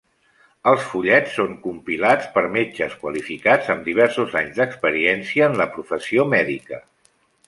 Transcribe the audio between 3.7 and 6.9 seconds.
amb diversos anys d'experiència en la professió mèdica.